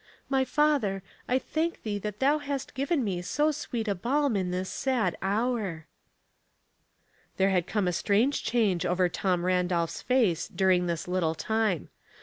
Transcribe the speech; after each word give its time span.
My 0.29 0.43
Father, 0.43 1.03
I 1.27 1.37
thank 1.37 1.83
thee 1.83 1.99
that 1.99 2.19
thou 2.19 2.39
hast 2.39 2.73
given 2.73 3.03
me 3.03 3.21
so 3.21 3.51
sweet 3.51 3.87
a 3.87 3.93
balm 3.93 4.35
in 4.35 4.49
this 4.49 4.67
sad 4.67 5.15
hour." 5.21 5.85
There 7.37 7.51
had 7.51 7.67
come 7.67 7.87
a 7.87 7.93
strange 7.93 8.41
change 8.41 8.83
over 8.83 9.07
Tom 9.09 9.45
Randolph's 9.45 10.01
face 10.01 10.47
during 10.47 10.87
this 10.87 11.07
little 11.07 11.35
time. 11.35 11.89